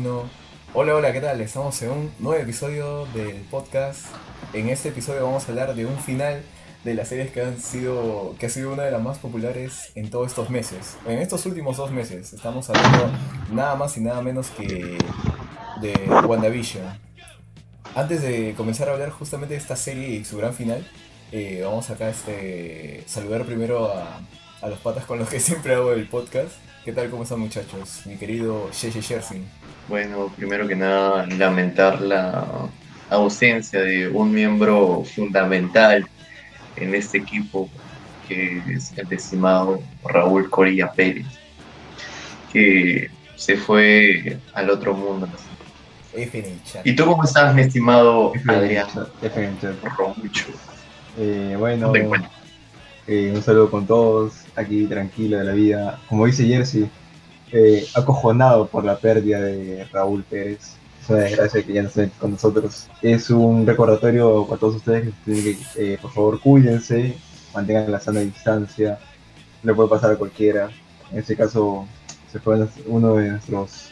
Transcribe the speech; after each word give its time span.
1. 0.00 0.22
Hola, 0.72 0.94
hola, 0.94 1.12
¿qué 1.12 1.20
tal? 1.20 1.42
Estamos 1.42 1.82
en 1.82 1.90
un 1.90 2.12
nuevo 2.20 2.42
episodio 2.42 3.04
del 3.12 3.36
podcast. 3.50 4.06
En 4.54 4.70
este 4.70 4.88
episodio 4.88 5.24
vamos 5.24 5.44
a 5.44 5.48
hablar 5.48 5.74
de 5.74 5.84
un 5.84 5.98
final 5.98 6.40
de 6.84 6.94
las 6.94 7.08
series 7.08 7.30
que 7.30 7.42
han 7.42 7.60
sido 7.60 8.34
que 8.38 8.46
ha 8.46 8.48
sido 8.48 8.72
una 8.72 8.84
de 8.84 8.90
las 8.90 9.02
más 9.02 9.18
populares 9.18 9.92
en 9.96 10.08
todos 10.08 10.28
estos 10.28 10.48
meses. 10.48 10.96
En 11.06 11.18
estos 11.18 11.44
últimos 11.44 11.76
dos 11.76 11.90
meses 11.90 12.32
estamos 12.32 12.70
hablando 12.70 13.10
nada 13.52 13.74
más 13.74 13.94
y 13.98 14.00
nada 14.00 14.22
menos 14.22 14.48
que 14.48 14.96
de 15.82 15.92
WandaVision. 16.26 16.84
Antes 17.94 18.22
de 18.22 18.54
comenzar 18.56 18.88
a 18.88 18.92
hablar 18.92 19.10
justamente 19.10 19.52
de 19.52 19.60
esta 19.60 19.76
serie 19.76 20.08
y 20.08 20.24
su 20.24 20.38
gran 20.38 20.54
final, 20.54 20.86
eh, 21.30 21.60
vamos 21.62 21.90
acá 21.90 22.06
a 22.06 22.10
este, 22.10 23.04
saludar 23.06 23.44
primero 23.44 23.92
a, 23.92 24.20
los 24.66 24.78
patas 24.78 25.04
con 25.04 25.18
los 25.18 25.28
que 25.28 25.40
siempre 25.48 25.74
hago 25.74 25.92
el 25.92 26.08
podcast. 26.08 26.52
¿Qué 26.86 26.92
tal? 26.94 27.10
¿Cómo 27.10 27.24
están 27.24 27.40
muchachos? 27.40 28.06
Mi 28.06 28.16
querido 28.16 28.70
Sheshe 28.72 29.02
Jersey. 29.02 29.44
Bueno, 29.88 30.32
primero 30.36 30.68
que 30.68 30.76
nada, 30.76 31.26
lamentar 31.26 32.00
la 32.00 32.68
ausencia 33.10 33.80
de 33.80 34.08
un 34.08 34.32
miembro 34.32 35.02
fundamental 35.04 36.06
en 36.76 36.94
este 36.94 37.18
equipo, 37.18 37.68
que 38.28 38.62
es 38.68 38.96
el 38.96 39.12
estimado 39.12 39.82
Raúl 40.04 40.48
Corilla 40.48 40.92
Pérez, 40.92 41.26
que 42.52 43.10
se 43.36 43.56
fue 43.56 44.38
al 44.54 44.70
otro 44.70 44.94
mundo. 44.94 45.28
¿Y 46.84 46.94
tú 46.94 47.06
cómo 47.06 47.24
estás, 47.24 47.54
mi 47.54 47.62
estimado 47.62 48.32
Adrián. 48.48 48.88
Romucho? 49.96 50.46
Eh, 51.18 51.56
bueno, 51.58 51.92
eh, 53.06 53.32
un 53.34 53.42
saludo 53.42 53.70
con 53.70 53.86
todos, 53.86 54.34
aquí 54.56 54.86
tranquilo 54.86 55.38
de 55.38 55.44
la 55.44 55.52
vida. 55.52 56.00
Como 56.08 56.26
dice 56.26 56.46
Jersey, 56.46 56.88
eh, 57.52 57.86
acojonado 57.94 58.66
por 58.66 58.84
la 58.84 58.98
pérdida 58.98 59.40
de 59.40 59.84
Raúl 59.92 60.24
Pérez. 60.24 60.76
Es 61.02 61.08
una 61.08 61.20
desgracia 61.20 61.62
que 61.62 61.72
ya 61.72 61.82
no 61.82 61.88
esté 61.88 62.10
con 62.18 62.32
nosotros. 62.32 62.88
Es 63.02 63.30
un 63.30 63.66
recordatorio 63.66 64.46
para 64.46 64.60
todos 64.60 64.76
ustedes 64.76 65.12
que, 65.24 65.56
eh, 65.76 65.98
por 66.00 66.12
favor, 66.12 66.40
cuídense, 66.40 67.16
mantengan 67.54 67.90
la 67.90 68.00
sana 68.00 68.20
distancia. 68.20 68.98
Le 69.62 69.74
puede 69.74 69.88
pasar 69.88 70.12
a 70.12 70.16
cualquiera. 70.16 70.70
En 71.10 71.18
este 71.18 71.36
caso, 71.36 71.86
se 72.30 72.38
fue 72.38 72.66
uno 72.86 73.14
de 73.14 73.30
nuestros 73.30 73.90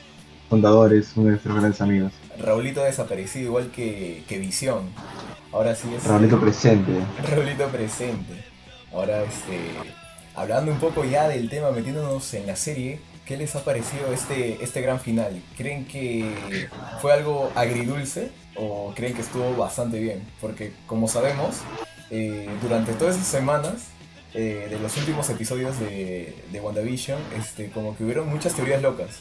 fundadores, 0.48 1.12
uno 1.17 1.27
de 1.27 1.31
nuestros 1.33 1.55
grandes 1.55 1.81
amigos. 1.81 2.12
Raulito 2.39 2.83
desaparecido 2.83 3.47
igual 3.47 3.70
que, 3.70 4.25
que 4.28 4.39
Visión. 4.39 4.91
Ahora 5.53 5.75
sí 5.75 5.89
es... 5.95 6.05
Raulito 6.05 6.41
presente. 6.41 6.93
Raulito 7.31 7.67
presente. 7.69 8.45
Ahora, 8.93 9.22
este, 9.25 9.59
hablando 10.34 10.72
un 10.72 10.78
poco 10.78 11.05
ya 11.05 11.28
del 11.28 11.48
tema, 11.48 11.70
metiéndonos 11.70 12.33
en 12.34 12.47
la 12.47 12.56
serie, 12.56 13.00
¿qué 13.29 13.37
les 13.37 13.55
ha 13.55 13.62
parecido 13.62 14.11
este, 14.11 14.65
este 14.65 14.81
gran 14.81 14.98
final? 14.98 15.43
¿Creen 15.59 15.84
que 15.84 16.67
fue 17.03 17.12
algo 17.12 17.53
agridulce 17.55 18.31
o 18.57 18.95
creen 18.97 19.12
que 19.12 19.21
estuvo 19.21 19.55
bastante 19.55 20.01
bien? 20.01 20.27
Porque, 20.41 20.73
como 20.87 21.09
sabemos, 21.09 21.56
eh, 22.11 22.49
durante 22.62 22.95
todas 22.95 23.17
esas 23.17 23.29
semanas 23.29 23.89
eh, 24.33 24.69
de 24.71 24.79
los 24.79 24.97
últimos 24.97 25.29
episodios 25.29 25.79
de, 25.79 26.34
de 26.51 26.61
WandaVision, 26.61 27.21
este, 27.39 27.69
como 27.71 27.95
que 27.95 28.05
hubieron 28.05 28.31
muchas 28.31 28.55
teorías 28.55 28.81
locas. 28.81 29.19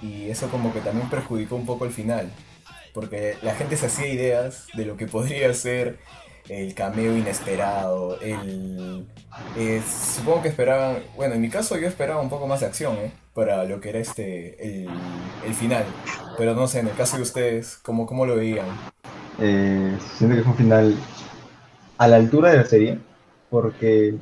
Y 0.00 0.30
eso 0.30 0.48
como 0.48 0.72
que 0.72 0.80
también 0.80 1.10
perjudicó 1.10 1.56
un 1.56 1.66
poco 1.66 1.84
el 1.84 1.90
final. 1.90 2.30
Porque 2.94 3.36
la 3.42 3.56
gente 3.56 3.76
se 3.76 3.86
hacía 3.86 4.06
ideas 4.06 4.68
de 4.74 4.84
lo 4.84 4.96
que 4.96 5.06
podría 5.06 5.52
ser 5.54 5.98
el 6.48 6.74
cameo 6.74 7.16
inesperado, 7.16 8.20
el... 8.20 9.06
eh, 9.56 9.80
supongo 10.16 10.42
que 10.42 10.48
esperaban, 10.48 10.98
bueno, 11.16 11.34
en 11.34 11.40
mi 11.40 11.48
caso 11.48 11.78
yo 11.78 11.86
esperaba 11.86 12.20
un 12.20 12.28
poco 12.28 12.48
más 12.48 12.60
de 12.60 12.66
acción, 12.66 12.96
¿eh? 12.96 13.12
Para 13.34 13.64
lo 13.64 13.80
que 13.80 13.90
era 13.90 13.98
este, 14.00 14.82
el, 14.82 14.88
el 15.46 15.54
final. 15.54 15.84
Pero 16.36 16.54
no 16.54 16.66
sé, 16.66 16.80
en 16.80 16.88
el 16.88 16.94
caso 16.94 17.16
de 17.16 17.22
ustedes, 17.22 17.76
¿cómo, 17.82 18.06
cómo 18.06 18.26
lo 18.26 18.36
veían? 18.36 18.66
Eh, 19.38 19.96
siento 20.16 20.36
que 20.36 20.42
fue 20.42 20.52
un 20.52 20.58
final 20.58 20.94
a 21.98 22.08
la 22.08 22.16
altura 22.16 22.50
de 22.50 22.56
la 22.58 22.64
serie, 22.64 22.98
porque 23.50 24.14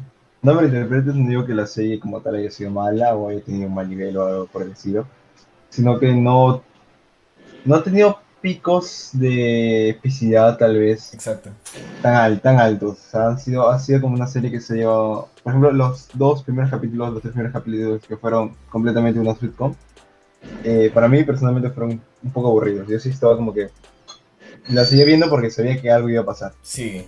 no 0.42 0.54
me 0.54 0.64
interpretes, 0.64 1.14
no 1.14 1.28
digo 1.28 1.46
que 1.46 1.54
la 1.54 1.66
serie 1.66 1.98
como 2.00 2.20
tal 2.20 2.36
haya 2.36 2.50
sido 2.50 2.70
mala 2.70 3.14
o 3.16 3.28
haya 3.28 3.40
tenido 3.40 3.68
un 3.68 3.74
mal 3.74 3.88
nivel 3.88 4.16
o 4.16 4.26
algo 4.26 4.46
por 4.46 4.62
el 4.62 4.72
estilo, 4.72 5.06
sino 5.68 5.98
que 5.98 6.12
no, 6.12 6.62
no 7.64 7.74
ha 7.74 7.82
tenido 7.82 8.18
picos 8.40 9.10
de 9.12 9.90
epicidad 9.90 10.56
tal 10.58 10.78
vez 10.78 11.12
Exacto. 11.14 11.50
tan, 12.02 12.14
al- 12.14 12.40
tan 12.40 12.58
altos. 12.60 12.98
O 12.98 13.10
sea, 13.10 13.26
han 13.28 13.38
sido, 13.38 13.68
ha 13.68 13.78
sido 13.78 14.00
como 14.00 14.14
una 14.14 14.26
serie 14.26 14.50
que 14.50 14.60
se 14.60 14.76
lleva, 14.76 15.26
por 15.42 15.52
ejemplo, 15.52 15.72
los 15.72 16.08
dos 16.14 16.42
primeros 16.42 16.70
capítulos, 16.70 17.12
los 17.12 17.22
tres 17.22 17.32
primeros 17.32 17.52
capítulos 17.52 18.02
que 18.06 18.16
fueron 18.16 18.54
completamente 18.70 19.20
una 19.20 19.34
sitcom, 19.34 19.74
eh, 20.64 20.90
para 20.92 21.08
mí 21.08 21.22
personalmente 21.24 21.70
fueron 21.70 22.00
un 22.22 22.30
poco 22.32 22.48
aburridos. 22.48 22.88
Yo 22.88 22.98
sí 22.98 23.10
estaba 23.10 23.36
como 23.36 23.52
que 23.52 23.68
la 24.70 24.84
seguía 24.84 25.04
viendo 25.04 25.28
porque 25.28 25.50
sabía 25.50 25.80
que 25.80 25.90
algo 25.90 26.08
iba 26.08 26.22
a 26.22 26.26
pasar. 26.26 26.52
Sí, 26.62 27.06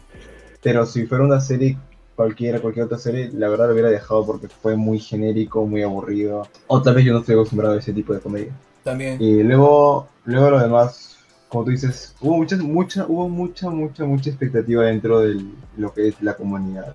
Pero 0.63 0.87
si 0.87 1.07
fuera 1.07 1.25
una 1.25 1.41
serie 1.41 1.77
cualquiera, 2.17 2.61
cualquier 2.61 2.87
otra 2.87 2.99
serie, 2.99 3.31
la 3.33 3.49
verdad 3.49 3.67
lo 3.67 3.73
hubiera 3.73 3.89
dejado 3.91 4.27
porque 4.27 4.49
fue 4.49 4.77
muy 4.77 4.99
genérico, 4.99 5.67
muy 5.67 5.83
aburrido. 5.83 6.47
O 6.67 6.83
tal 6.83 6.95
vez 6.95 7.05
yo 7.05 7.13
no 7.13 7.21
estoy 7.21 7.35
acostumbrado 7.35 7.75
a 7.75 7.79
ese 7.79 7.93
tipo 7.93 8.13
de 8.13 8.21
comedia. 8.21 8.53
también. 8.85 9.17
Y 9.21 9.43
luego, 9.43 10.07
luego 10.25 10.51
lo 10.51 10.59
demás, 10.61 11.17
como 11.51 11.65
tú 11.65 11.73
dices, 11.73 12.15
hubo 12.21 12.37
mucha, 12.37 12.57
mucha, 12.57 13.07
hubo 13.07 13.29
mucha, 13.29 13.69
mucha, 13.71 14.05
mucha 14.05 14.31
expectativa 14.31 14.85
dentro 14.85 15.19
de 15.21 15.45
lo 15.77 15.93
que 15.93 16.09
es 16.09 16.23
la 16.23 16.35
comunidad 16.35 16.95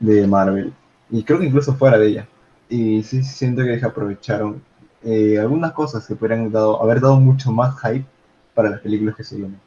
de 0.00 0.26
Marvel. 0.26 0.72
Y 1.10 1.22
creo 1.22 1.38
que 1.38 1.46
incluso 1.46 1.74
fuera 1.74 1.96
de 1.96 2.08
ella. 2.08 2.28
Y 2.68 3.04
sí 3.04 3.22
siento 3.22 3.62
que 3.62 3.80
aprovecharon 3.84 4.60
eh, 5.04 5.38
algunas 5.38 5.72
cosas 5.72 6.04
que 6.06 6.16
dado, 6.50 6.82
haber 6.82 7.00
dado 7.00 7.20
mucho 7.20 7.52
más 7.52 7.80
hype 7.82 8.04
para 8.52 8.68
las 8.68 8.80
películas 8.80 9.14
que 9.14 9.22
se 9.22 9.36
vienen. 9.36 9.60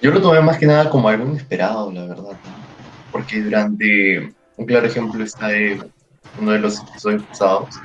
Yo 0.00 0.10
lo 0.10 0.20
tomé 0.20 0.40
más 0.40 0.58
que 0.58 0.66
nada 0.66 0.90
como 0.90 1.08
algo 1.08 1.24
inesperado, 1.24 1.92
la 1.92 2.06
verdad. 2.06 2.36
Porque 3.12 3.40
durante, 3.40 4.34
un 4.56 4.66
claro 4.66 4.86
ejemplo 4.86 5.22
está 5.22 5.46
de 5.46 5.80
uno 6.40 6.50
de 6.50 6.58
los 6.58 6.80
episodios 6.80 7.22
pasados 7.22 7.76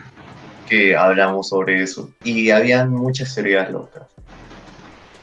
que 0.68 0.96
hablamos 0.96 1.50
sobre 1.50 1.84
eso. 1.84 2.10
Y 2.24 2.50
habían 2.50 2.90
muchas 2.92 3.36
teorías 3.36 3.70
locas. 3.70 4.08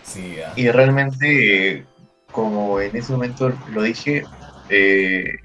Sí. 0.05 0.37
Y 0.57 0.69
realmente, 0.71 1.73
eh, 1.79 1.85
como 2.31 2.81
en 2.81 2.95
ese 2.97 3.13
momento 3.13 3.53
lo 3.73 3.83
dije, 3.83 4.25
eh, 4.69 5.37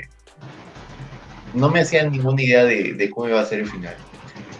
no 1.54 1.70
me 1.70 1.82
hacían 1.82 2.12
ninguna 2.12 2.42
idea 2.42 2.66
de, 2.66 2.94
de 2.94 3.10
cómo 3.10 3.28
iba 3.30 3.42
a 3.42 3.46
ser 3.46 3.60
el 3.60 3.70
final. 3.70 3.96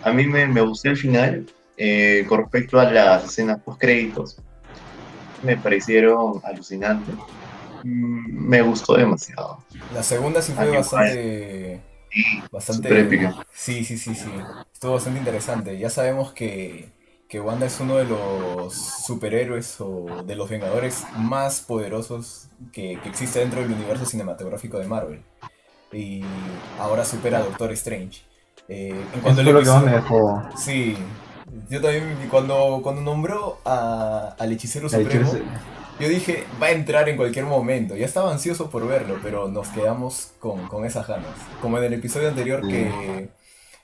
A 0.04 0.12
mí 0.12 0.26
me, 0.26 0.48
me 0.48 0.62
gustó 0.62 0.90
el 0.90 0.98
final 0.98 1.46
eh, 1.78 2.26
con 2.28 2.40
respecto 2.40 2.80
a 2.80 2.90
las 2.92 3.26
escenas 3.26 3.60
post 3.62 3.80
créditos. 3.80 4.38
Me 5.44 5.56
parecieron 5.58 6.42
alucinantes. 6.44 7.16
Mm, 7.84 8.48
Me 8.50 8.62
gustó 8.62 8.96
demasiado. 8.96 9.64
La 9.94 10.04
segunda 10.04 10.42
sí 10.42 10.54
fue 10.54 10.70
bastante... 10.72 11.82
Sí, 12.12 12.24
Bastante... 12.52 13.32
Sí, 13.54 13.86
sí, 13.86 13.98
sí, 13.98 14.16
sí. 14.16 14.32
Estuvo 14.74 14.94
bastante 14.94 15.20
interesante. 15.20 15.78
Ya 15.78 15.90
sabemos 15.90 16.34
que, 16.34 16.90
que 17.30 17.40
Wanda 17.42 17.68
es 17.68 17.80
uno 17.80 17.98
de 17.98 18.06
los 18.06 18.76
superhéroes 18.76 19.80
o 19.82 20.24
de 20.26 20.36
los 20.36 20.50
Vengadores 20.50 21.06
más 21.16 21.62
poderosos 21.62 22.50
que, 22.74 23.00
que 23.02 23.10
existe 23.10 23.40
dentro 23.40 23.62
del 23.62 23.72
universo 23.74 24.06
cinematográfico 24.06 24.80
de 24.80 24.88
Marvel. 24.88 25.24
Y 25.92 26.24
ahora 26.80 27.06
supera 27.06 27.40
a 27.40 27.44
Doctor 27.44 27.72
Strange. 27.74 28.24
Eh, 28.68 29.10
en 29.14 29.22
cuanto 29.22 29.42
al 29.42 29.46
fue 29.48 29.54
lo 29.54 29.64
que 29.64 29.92
dejó. 29.92 30.50
Sí, 30.58 30.98
yo 31.70 31.82
también 31.82 32.28
cuando, 32.30 32.82
cuando 32.84 33.02
nombró 33.02 33.62
a- 33.66 34.36
al 34.40 34.52
hechicero 34.52 34.90
supremo, 34.90 35.44
yo 36.00 36.10
dije, 36.10 36.46
va 36.62 36.68
a 36.68 36.72
entrar 36.72 37.10
en 37.10 37.18
cualquier 37.18 37.46
momento. 37.46 37.96
Ya 37.96 38.06
estaba 38.06 38.32
ansioso 38.32 38.70
por 38.70 38.88
verlo, 38.88 39.20
pero 39.22 39.48
nos 39.50 39.70
quedamos 39.70 40.34
con, 40.40 40.68
con 40.68 40.86
esas 40.86 41.08
ganas. 41.08 41.52
Como 41.62 41.78
en 41.80 41.86
el 41.86 41.94
episodio 41.94 42.30
anterior 42.30 42.66
que, 42.68 43.32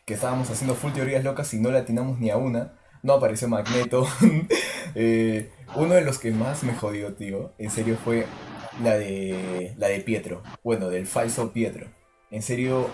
que 0.05 0.13
estábamos 0.13 0.49
haciendo 0.49 0.75
full 0.75 0.93
teorías 0.93 1.23
locas 1.23 1.53
y 1.53 1.59
no 1.59 1.71
le 1.71 1.79
atinamos 1.79 2.19
ni 2.19 2.29
a 2.31 2.37
una. 2.37 2.73
No 3.05 3.13
apareció 3.13 3.47
Magneto. 3.47 4.07
Eh, 4.97 5.51
uno 5.75 5.93
de 5.93 6.05
los 6.05 6.19
que 6.19 6.31
más 6.31 6.63
me 6.63 6.73
jodió, 6.73 7.15
tío, 7.15 7.51
en 7.57 7.69
serio 7.69 7.97
fue 8.01 8.25
la 8.81 8.93
de, 8.93 9.73
la 9.77 9.89
de 9.89 9.99
Pietro. 9.99 10.41
Bueno, 10.63 10.87
del 10.87 11.05
falso 11.05 11.51
Pietro. 11.51 11.87
En 12.31 12.41
serio, 12.41 12.87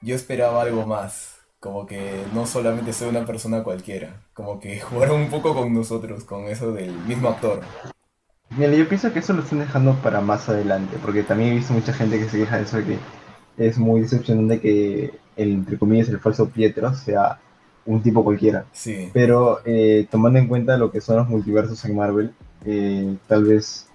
yo 0.00 0.14
esperaba 0.14 0.62
algo 0.62 0.86
más. 0.86 1.40
Como 1.58 1.86
que 1.86 2.22
no 2.32 2.46
solamente 2.46 2.92
soy 2.92 3.08
una 3.08 3.26
persona 3.26 3.64
cualquiera. 3.64 4.22
Como 4.32 4.60
que 4.60 4.78
jugaron 4.80 5.22
un 5.22 5.28
poco 5.28 5.52
con 5.52 5.74
nosotros, 5.74 6.22
con 6.22 6.44
eso 6.44 6.70
del 6.70 6.92
mismo 6.92 7.30
actor. 7.30 7.62
Mira, 8.50 8.72
yo 8.72 8.88
pienso 8.88 9.12
que 9.12 9.18
eso 9.18 9.32
lo 9.32 9.42
están 9.42 9.58
dejando 9.58 9.96
para 9.96 10.20
más 10.20 10.48
adelante, 10.48 10.98
porque 11.02 11.24
también 11.24 11.50
he 11.50 11.56
visto 11.56 11.72
mucha 11.72 11.92
gente 11.92 12.16
que 12.16 12.28
se 12.28 12.38
queja 12.38 12.58
de 12.58 12.62
eso, 12.62 12.76
de 12.76 12.84
que 12.84 12.98
es 13.58 13.76
muy 13.76 14.02
decepcionante 14.02 14.60
que 14.60 15.18
el, 15.34 15.50
entre 15.50 15.78
comillas, 15.78 16.08
el 16.10 16.20
falso 16.20 16.48
Pietro 16.48 16.94
sea 16.94 17.40
un 17.86 18.02
tipo 18.02 18.24
cualquiera. 18.24 18.64
Sí. 18.72 19.10
Pero 19.12 19.60
eh, 19.64 20.06
tomando 20.10 20.38
en 20.38 20.48
cuenta 20.48 20.76
lo 20.76 20.90
que 20.90 21.00
son 21.00 21.16
los 21.16 21.28
multiversos 21.28 21.84
en 21.84 21.96
Marvel, 21.96 22.32
eh, 22.64 23.16
tal 23.26 23.44
vez 23.44 23.86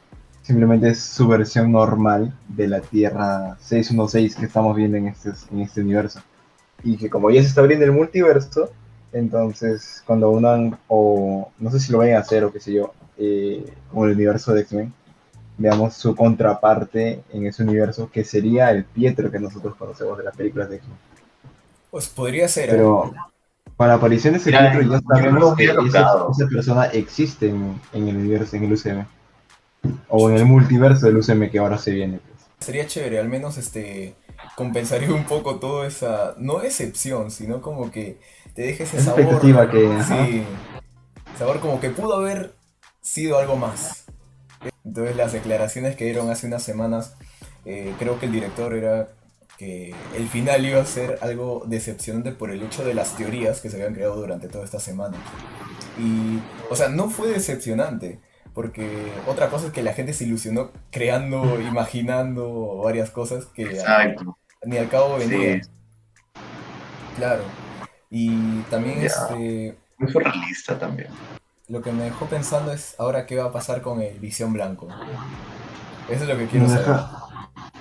simplemente 0.41 0.89
es 0.89 0.99
su 0.99 1.27
versión 1.27 1.71
normal 1.71 2.37
de 2.47 2.67
la 2.67 2.81
Tierra 2.81 3.57
616 3.59 4.35
que 4.35 4.45
estamos 4.45 4.75
viendo 4.75 4.97
en 4.97 5.07
este, 5.07 5.31
en 5.51 5.61
este 5.61 5.81
universo. 5.81 6.21
Y 6.83 6.97
que 6.97 7.09
como 7.09 7.31
ya 7.31 7.41
se 7.41 7.47
está 7.47 7.61
abriendo 7.61 7.85
el 7.85 7.91
multiverso, 7.91 8.69
Entonces, 9.11 10.03
cuando 10.05 10.29
unan, 10.29 10.77
o 10.89 11.49
no 11.57 11.71
sé 11.71 11.79
si 11.79 11.91
lo 11.91 11.99
vayan 11.99 12.17
a 12.17 12.19
hacer 12.19 12.43
o 12.43 12.51
qué 12.51 12.59
sé 12.59 12.73
yo, 12.73 12.93
eh, 13.17 13.65
como 13.89 14.05
el 14.05 14.11
universo 14.11 14.53
de 14.53 14.61
X-Men, 14.61 14.93
veamos 15.57 15.93
su 15.93 16.13
contraparte 16.13 17.23
en 17.31 17.45
ese 17.45 17.63
universo, 17.63 18.09
que 18.11 18.25
sería 18.25 18.71
el 18.71 18.83
Pietro 18.83 19.31
que 19.31 19.39
nosotros 19.39 19.75
conocemos 19.75 20.17
de 20.17 20.25
las 20.25 20.35
películas 20.35 20.69
de 20.69 20.75
X-Men. 20.77 20.97
Pues 21.91 22.09
podría 22.09 22.49
ser, 22.49 22.65
¿eh? 22.65 22.71
Pero 22.73 23.13
con 23.77 23.87
la 23.87 23.95
aparición 23.95 24.33
de 24.33 24.39
ese 24.39 24.51
Mira, 24.51 24.71
Pietro 24.71 24.81
ya 24.81 25.01
sabemos 25.01 25.55
que 25.55 25.63
esa, 25.65 26.25
esa 26.31 26.47
persona 26.49 26.85
existe 26.85 27.49
en, 27.49 27.79
en 27.93 28.07
el 28.07 28.17
universo, 28.17 28.55
en 28.55 28.63
el 28.65 28.73
UCM. 28.73 29.05
O 30.07 30.29
en 30.29 30.37
el 30.37 30.45
multiverso 30.45 31.05
del 31.07 31.17
UCM 31.17 31.49
que 31.51 31.59
ahora 31.59 31.77
se 31.77 31.91
viene. 31.91 32.19
pues. 32.19 32.49
Sería 32.59 32.87
chévere, 32.87 33.19
al 33.19 33.29
menos 33.29 33.57
este 33.57 34.15
compensaría 34.55 35.13
un 35.13 35.25
poco 35.25 35.59
toda 35.59 35.87
esa, 35.87 36.35
no 36.37 36.59
decepción, 36.59 37.31
sino 37.31 37.61
como 37.61 37.91
que 37.91 38.19
te 38.53 38.63
deje 38.63 38.83
ese 38.83 38.97
Esa 38.97 39.13
sabor. 39.13 39.21
expectativa 39.21 39.69
que, 39.69 39.99
ajá. 39.99 40.25
Sí, 40.25 40.43
sabor 41.37 41.59
como 41.59 41.79
que 41.79 41.89
pudo 41.91 42.15
haber 42.15 42.55
sido 43.01 43.37
algo 43.39 43.55
más. 43.57 44.05
Entonces 44.83 45.15
las 45.15 45.33
declaraciones 45.33 45.95
que 45.95 46.05
dieron 46.05 46.29
hace 46.29 46.47
unas 46.47 46.63
semanas, 46.63 47.15
eh, 47.65 47.95
creo 47.99 48.19
que 48.19 48.27
el 48.27 48.31
director 48.31 48.73
era 48.75 49.09
que 49.57 49.95
el 50.15 50.27
final 50.27 50.65
iba 50.65 50.81
a 50.81 50.85
ser 50.85 51.17
algo 51.21 51.63
decepcionante 51.65 52.31
por 52.31 52.51
el 52.51 52.61
hecho 52.63 52.83
de 52.83 52.93
las 52.93 53.15
teorías 53.15 53.61
que 53.61 53.69
se 53.69 53.77
habían 53.77 53.93
creado 53.93 54.15
durante 54.15 54.47
toda 54.49 54.65
esta 54.65 54.79
semana. 54.79 55.17
Y, 55.97 56.39
o 56.69 56.75
sea, 56.75 56.89
no 56.89 57.09
fue 57.09 57.29
decepcionante, 57.29 58.19
porque 58.53 59.11
otra 59.27 59.49
cosa 59.49 59.67
es 59.67 59.71
que 59.73 59.81
la 59.83 59.93
gente 59.93 60.11
se 60.13 60.25
ilusionó 60.25 60.71
creando, 60.91 61.59
imaginando 61.61 62.77
varias 62.83 63.11
cosas 63.11 63.45
que 63.45 63.63
Exacto. 63.63 64.37
ni 64.65 64.77
al 64.77 64.89
cabo 64.89 65.19
Sí, 65.19 65.27
venían. 65.29 65.61
Claro. 67.17 67.43
Y 68.09 68.59
también 68.69 68.99
Ya. 68.99 69.07
este, 69.07 69.77
muy 69.97 70.11
surrealista 70.11 70.77
también. 70.77 71.09
lo 71.67 71.81
que 71.81 71.91
me 71.91 72.03
dejó 72.03 72.25
pensando 72.27 72.71
es 72.71 72.95
ahora 72.99 73.25
qué 73.25 73.37
va 73.37 73.45
a 73.45 73.51
pasar 73.51 73.81
con 73.81 74.01
el 74.01 74.19
Visión 74.19 74.53
Blanco. 74.53 74.87
Eso 76.09 76.23
es 76.23 76.29
lo 76.29 76.37
que 76.37 76.45
quiero 76.47 76.67
saber. 76.67 76.95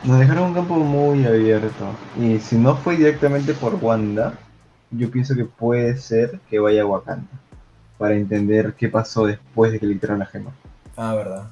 Nos 0.05 0.21
dejaron 0.21 0.49
un 0.49 0.55
campo 0.55 0.77
muy 0.77 1.25
abierto. 1.25 1.87
Y 2.21 2.39
si 2.39 2.57
no 2.57 2.77
fue 2.77 2.97
directamente 2.97 3.55
por 3.55 3.75
Wanda, 3.77 4.39
yo 4.91 5.11
pienso 5.11 5.35
que 5.35 5.45
puede 5.45 5.97
ser 5.97 6.41
que 6.51 6.59
vaya 6.59 6.83
a 6.83 6.87
Wakanda. 6.87 7.27
Para 7.99 8.15
entender 8.15 8.75
qué 8.75 8.89
pasó 8.89 9.27
después 9.27 9.73
de 9.73 9.81
que 9.81 9.87
le 9.87 9.95
quitaron 9.95 10.19
la 10.19 10.27
gema. 10.27 10.53
Ah, 10.97 11.15
verdad. 11.15 11.51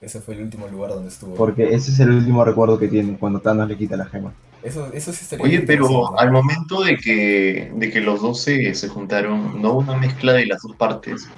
Ese 0.00 0.20
fue 0.20 0.34
el 0.34 0.42
último 0.42 0.68
lugar 0.68 0.90
donde 0.90 1.08
estuvo. 1.08 1.34
Porque 1.34 1.74
ese 1.74 1.92
es 1.92 2.00
el 2.00 2.10
último 2.10 2.44
recuerdo 2.44 2.78
que 2.78 2.88
tiene 2.88 3.16
cuando 3.16 3.40
Thanos 3.40 3.68
le 3.68 3.76
quita 3.76 3.96
la 3.96 4.06
gema. 4.06 4.32
Eso, 4.62 4.92
eso 4.92 5.12
sí 5.12 5.20
estaría 5.22 5.44
Oye, 5.44 5.60
pero 5.60 6.18
al 6.18 6.30
momento 6.30 6.82
de 6.82 6.96
que, 6.96 7.72
de 7.74 7.90
que 7.90 8.00
los 8.00 8.20
dos 8.20 8.40
se, 8.40 8.74
se 8.74 8.88
juntaron, 8.88 9.60
no 9.62 9.72
hubo 9.72 9.78
una 9.80 9.96
mezcla 9.96 10.32
de 10.32 10.46
las 10.46 10.62
dos 10.62 10.74
partes, 10.76 11.28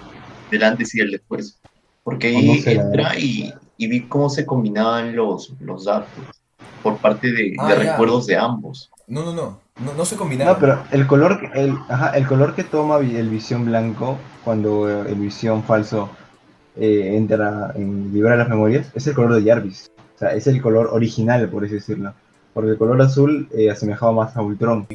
del 0.50 0.62
antes 0.64 0.94
y 0.94 1.00
el 1.00 1.10
después. 1.12 1.60
Porque 2.02 2.28
ahí 2.28 2.62
no 2.64 2.70
entra 2.70 3.18
y, 3.18 3.52
y 3.76 3.88
vi 3.88 4.02
cómo 4.02 4.30
se 4.30 4.46
combinaban 4.46 5.14
los, 5.14 5.54
los 5.60 5.84
datos 5.84 6.35
por 6.90 6.98
parte 6.98 7.32
de, 7.32 7.54
Ah, 7.58 7.68
de 7.68 7.74
recuerdos 7.76 8.26
de 8.26 8.36
ambos. 8.36 8.90
No, 9.06 9.24
no, 9.24 9.32
no. 9.32 9.58
No, 9.84 9.92
no 9.94 10.04
se 10.04 10.16
combinaron. 10.16 10.54
No, 10.54 10.58
pero 10.60 10.82
el 10.90 11.06
color, 11.06 11.38
que- 11.40 11.60
el, 11.60 11.76
ajá, 11.88 12.10
el 12.16 12.26
color 12.26 12.54
que 12.54 12.64
toma 12.64 12.96
el 12.98 13.28
visión 13.28 13.64
blanco 13.64 14.16
cuando 14.44 14.88
eh, 14.88 15.10
el 15.10 15.16
visión 15.16 15.62
falso 15.64 16.08
eh, 16.76 17.16
entra 17.16 17.72
en 17.74 18.12
libera 18.12 18.36
las 18.36 18.48
memorias 18.48 18.90
es 18.94 19.06
el 19.06 19.14
color 19.14 19.34
de 19.34 19.48
Jarvis. 19.48 19.90
O 20.14 20.18
sea, 20.18 20.30
es 20.30 20.46
el 20.46 20.62
color 20.62 20.88
original, 20.92 21.48
por 21.50 21.64
así 21.64 21.74
decirlo. 21.74 22.14
Porque 22.54 22.70
el 22.70 22.78
color 22.78 23.00
azul 23.02 23.48
eh, 23.54 23.70
asemejaba 23.70 24.12
más 24.12 24.36
a 24.36 24.40
Ultron. 24.42 24.86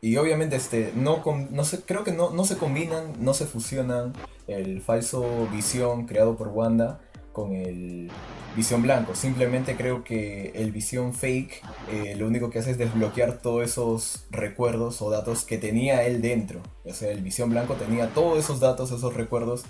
Y 0.00 0.16
obviamente 0.16 0.56
este 0.56 0.92
no, 0.96 1.22
com- 1.22 1.48
no 1.50 1.64
se, 1.64 1.82
creo 1.82 2.02
que 2.04 2.12
no, 2.12 2.30
no 2.30 2.44
se 2.44 2.56
combinan, 2.56 3.12
no 3.20 3.34
se 3.34 3.44
fusionan 3.46 4.14
el 4.48 4.80
falso 4.80 5.46
visión 5.52 6.06
creado 6.06 6.36
por 6.36 6.48
Wanda 6.48 6.98
con 7.32 7.54
el 7.54 8.10
visión 8.56 8.82
blanco. 8.82 9.14
Simplemente 9.14 9.76
creo 9.76 10.04
que 10.04 10.52
el 10.54 10.72
visión 10.72 11.14
fake 11.14 11.62
eh, 11.90 12.14
lo 12.16 12.26
único 12.26 12.50
que 12.50 12.58
hace 12.58 12.72
es 12.72 12.78
desbloquear 12.78 13.38
todos 13.38 13.64
esos 13.64 14.26
recuerdos 14.30 15.02
o 15.02 15.10
datos 15.10 15.44
que 15.44 15.58
tenía 15.58 16.04
él 16.04 16.20
dentro. 16.20 16.60
O 16.84 16.92
sea, 16.92 17.10
el 17.10 17.22
visión 17.22 17.50
blanco 17.50 17.74
tenía 17.74 18.08
todos 18.12 18.38
esos 18.38 18.60
datos, 18.60 18.90
esos 18.90 19.14
recuerdos 19.14 19.64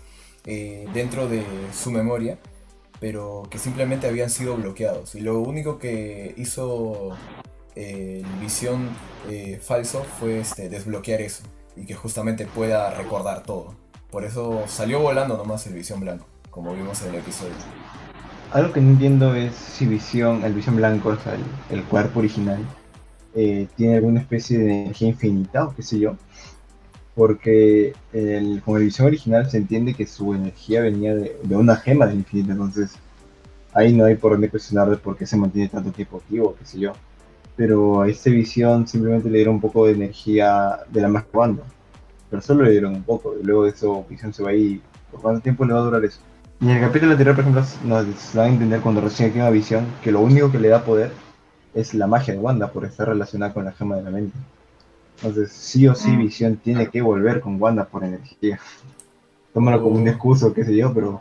eh, 0.47 0.87
dentro 0.93 1.29
de 1.29 1.45
su 1.73 1.91
memoria, 1.91 2.39
pero 3.01 3.45
que 3.51 3.59
simplemente 3.59 4.07
habían 4.07 4.31
sido 4.31 4.57
bloqueados. 4.57 5.15
Y 5.15 5.21
lo 5.21 5.41
único 5.41 5.79
que 5.79 6.35
hizo 6.37 7.11
eh, 7.77 8.23
el 8.25 8.41
visión 8.41 8.91
falso 9.61 10.05
fue 10.19 10.41
este, 10.41 10.69
desbloquear 10.69 11.21
eso 11.21 11.45
y 11.77 11.87
que 11.87 11.95
justamente 11.95 12.47
pueda 12.47 12.91
recordar 12.91 13.45
todo. 13.45 13.75
Por 14.11 14.25
eso 14.25 14.65
salió 14.67 15.01
volando 15.01 15.37
nomás 15.39 15.67
el 15.67 15.75
visión 15.75 16.01
blanco, 16.01 16.27
como 16.53 16.75
vimos 16.75 17.03
en 17.03 17.15
el 17.15 17.21
episodio. 17.21 17.55
Algo 18.53 18.73
que 18.73 18.81
no 18.83 18.91
entiendo 18.91 19.35
es 19.35 19.55
si 19.55 19.87
visión, 19.87 20.45
el 20.45 20.53
visión 20.53 20.77
blanco, 20.77 21.09
o 21.09 21.17
sea, 21.17 21.35
el, 21.71 21.83
cuerpo 21.85 22.21
original, 22.21 22.61
eh, 23.35 23.67
tiene 23.75 23.97
alguna 23.97 24.21
especie 24.21 24.59
de 24.59 24.83
energía 24.83 25.09
infinita 25.09 25.65
o 25.65 25.75
qué 25.75 25.83
sé 25.83 25.99
yo. 25.99 26.17
Porque 27.15 27.95
con 28.65 28.77
el 28.77 28.85
visión 28.85 29.07
original 29.07 29.51
se 29.51 29.57
entiende 29.57 29.95
que 29.95 30.07
su 30.07 30.35
energía 30.35 30.83
venía 30.83 31.15
de, 31.15 31.37
de 31.43 31.57
una 31.57 31.77
gema 31.77 32.07
del 32.07 32.17
infinito, 32.19 32.53
entonces 32.53 32.95
ahí 33.73 33.93
no 33.95 34.05
hay 34.05 34.17
por 34.17 34.33
dónde 34.33 34.51
cuestionar 34.51 34.91
de 34.91 34.97
por 34.99 35.17
qué 35.17 35.27
se 35.27 35.37
mantiene 35.37 35.69
tanto 35.69 35.91
tiempo 35.91 36.19
activo, 36.19 36.55
qué 36.59 36.67
sé 36.67 36.79
yo. 36.79 36.93
Pero 37.57 38.03
a 38.03 38.09
este 38.09 38.31
visión 38.31 38.87
simplemente 38.87 39.31
le 39.31 39.39
dieron 39.39 39.57
un 39.57 39.61
poco 39.61 39.87
de 39.87 39.93
energía 39.93 40.81
de 40.91 41.01
la 41.01 41.09
más 41.09 41.25
banda. 41.33 41.63
Pero 42.29 42.43
solo 42.43 42.65
le 42.65 42.73
dieron 42.73 42.95
un 42.95 43.03
poco, 43.03 43.35
y 43.39 43.45
luego 43.45 43.65
de 43.65 43.71
eso 43.71 44.05
visión 44.09 44.35
se 44.35 44.43
va 44.43 44.51
ahí. 44.51 44.83
¿Por 45.11 45.21
cuánto 45.21 45.41
tiempo 45.41 45.65
le 45.65 45.73
va 45.75 45.81
a 45.81 45.85
durar 45.85 46.05
eso? 46.05 46.21
Y 46.63 46.71
en 46.71 46.77
el 46.77 46.81
capítulo 46.81 47.13
anterior, 47.13 47.35
por 47.35 47.43
ejemplo, 47.45 47.63
nos 47.85 48.33
dan 48.35 48.47
a 48.47 48.49
entender 48.49 48.81
cuando 48.81 49.01
recién 49.03 49.29
activa 49.29 49.51
visión 49.51 49.87
que 50.03 50.13
lo 50.13 50.21
único 50.21 50.51
que 50.51 50.59
le 50.59 50.69
da 50.69 50.85
poder 50.85 51.13
es 51.75 51.93
la 51.95 52.07
magia 52.07 52.35
de 52.35 52.41
Wanda 52.41 52.71
por 52.73 52.85
estar 52.87 53.09
relacionada 53.09 53.53
con 53.53 53.65
la 53.67 53.73
gema 53.73 53.97
de 53.97 54.03
la 54.05 54.11
mente. 54.11 54.39
Entonces, 55.17 55.53
sí 55.53 55.89
o 55.89 55.95
sí, 55.95 56.11
Mm. 56.13 56.19
Visión 56.19 56.57
tiene 56.57 56.89
que 56.89 57.03
volver 57.03 57.41
con 57.41 57.61
Wanda 57.63 57.85
por 57.87 58.05
energía. 58.05 58.61
Tómalo 59.55 59.83
como 59.83 59.97
un 59.97 60.09
excuso, 60.09 60.55
qué 60.55 60.65
sé 60.65 60.77
yo, 60.77 60.95
pero 60.95 61.21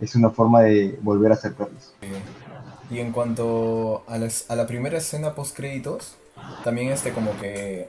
es 0.00 0.14
una 0.16 0.30
forma 0.30 0.62
de 0.62 0.98
volver 1.02 1.32
a 1.32 1.34
acercarlos. 1.36 1.94
Y 2.90 3.00
en 3.00 3.12
cuanto 3.12 4.04
a, 4.08 4.18
las- 4.18 4.50
a 4.50 4.56
la 4.56 4.66
primera 4.66 4.98
escena 4.98 5.34
post 5.34 5.56
créditos, 5.56 6.16
también 6.64 6.90
este 6.92 7.12
como 7.12 7.36
que, 7.38 7.88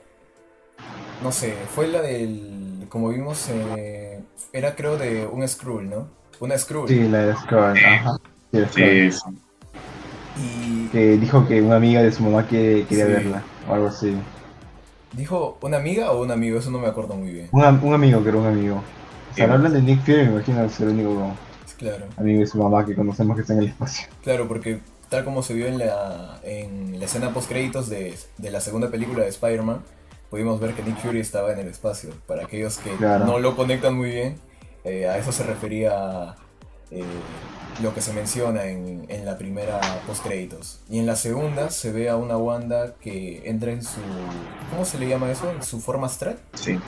no 1.23 1.31
sé, 1.31 1.53
fue 1.67 1.87
la 1.87 2.01
del, 2.01 2.85
como 2.89 3.09
vimos, 3.09 3.47
eh, 3.49 4.21
era 4.53 4.75
creo 4.75 4.97
de 4.97 5.27
un 5.27 5.47
Skrull, 5.47 5.89
¿no? 5.89 6.07
Una 6.39 6.57
Skrull. 6.57 6.87
Sí, 6.87 7.07
la 7.09 7.17
de 7.19 7.35
Scarlet, 7.35 7.83
ajá. 7.85 8.17
Sí. 8.51 8.59
Sí, 8.73 9.11
sí. 9.11 9.19
Y 10.41 10.87
Que 10.87 11.17
dijo 11.17 11.47
que 11.47 11.61
una 11.61 11.75
amiga 11.75 12.01
de 12.01 12.11
su 12.11 12.23
mamá 12.23 12.47
que 12.47 12.85
quería 12.87 13.05
Sí. 13.05 13.11
verla, 13.11 13.43
o 13.69 13.73
algo 13.73 13.87
así. 13.87 14.15
dijo, 15.11 15.57
¿una 15.61 15.77
amiga 15.77 16.11
o 16.11 16.21
un 16.21 16.29
amigo? 16.31 16.59
Eso 16.59 16.69
no 16.71 16.77
me 16.79 16.87
acuerdo 16.87 17.15
muy 17.15 17.31
bien. 17.31 17.49
Un, 17.51 17.63
am- 17.63 17.83
un 17.83 17.93
amigo, 17.93 18.21
que 18.23 18.29
era 18.29 18.37
un 18.37 18.45
amigo. 18.45 18.75
O 19.31 19.35
sea, 19.35 19.47
Sí. 19.47 19.51
hablan 19.51 19.73
de 19.73 19.81
Nick 19.81 20.01
Fury, 20.05 20.17
me 20.17 20.23
imagino 20.33 20.59
que 20.61 20.67
es 20.67 20.79
el 20.81 20.89
único 20.89 21.31
Claro. 21.79 22.05
amigo 22.17 22.39
de 22.41 22.47
su 22.47 22.57
mamá 22.61 22.85
que 22.85 22.93
conocemos 22.95 23.35
que 23.35 23.41
está 23.41 23.53
en 23.53 23.59
el 23.59 23.67
espacio. 23.69 24.07
Claro, 24.23 24.47
porque 24.47 24.79
tal 25.09 25.25
como 25.25 25.41
se 25.41 25.55
vio 25.55 25.65
en 25.65 25.79
la, 25.79 26.39
en 26.43 26.99
la 26.99 27.05
escena 27.05 27.33
post 27.33 27.49
créditos 27.49 27.89
de, 27.89 28.15
de 28.37 28.51
la 28.51 28.61
segunda 28.61 28.89
película 28.91 29.23
de 29.23 29.29
Spider-Man, 29.29 29.79
pudimos 30.29 30.59
ver 30.59 30.73
que 30.75 30.83
Nick 30.83 30.97
Fury 30.99 31.19
estaba 31.21 31.51
en 31.53 31.59
el 31.59 31.67
espacio. 31.69 32.11
Para 32.27 32.43
aquellos 32.43 32.77
que 32.77 32.91
Claro. 32.91 33.25
no 33.25 33.39
lo 33.39 33.55
conectan 33.55 33.95
muy 33.95 34.11
bien, 34.11 34.35
eh, 34.89 35.07
a 35.09 35.17
eso 35.17 35.31
se 35.31 35.43
refería 35.43 36.35
eh, 36.91 37.03
lo 37.81 37.93
que 37.93 38.01
se 38.01 38.13
menciona 38.13 38.65
en, 38.65 39.05
en 39.09 39.25
la 39.25 39.37
primera 39.37 39.79
post 40.05 40.23
créditos. 40.25 40.81
Y 40.89 40.99
en 40.99 41.05
la 41.05 41.15
segunda 41.15 41.69
se 41.69 41.91
ve 41.91 42.09
a 42.09 42.15
una 42.17 42.37
Wanda 42.37 42.95
que 43.01 43.41
entra 43.49 43.71
en 43.71 43.83
su... 43.83 44.01
¿Cómo 44.69 44.85
se 44.85 44.99
le 44.99 45.07
llama 45.07 45.31
eso? 45.31 45.49
En 45.51 45.63
su 45.63 45.79
forma 45.81 46.07
astral. 46.07 46.39
sí. 46.53 46.79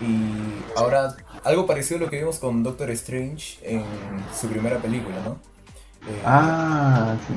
Y 0.00 0.66
ahora, 0.76 1.16
algo 1.42 1.66
parecido 1.66 1.98
a 1.98 2.00
lo 2.02 2.10
que 2.10 2.18
vimos 2.18 2.38
con 2.38 2.62
Doctor 2.62 2.90
Strange 2.90 3.58
en 3.62 3.82
su 4.38 4.48
primera 4.48 4.78
película, 4.82 5.16
¿no? 5.24 5.40
Eh, 6.06 6.22
Ah, 6.24 7.16
sí. 7.26 7.34